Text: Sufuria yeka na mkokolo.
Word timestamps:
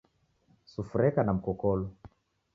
Sufuria 0.65 1.07
yeka 1.07 1.21
na 1.23 1.33
mkokolo. 1.33 1.85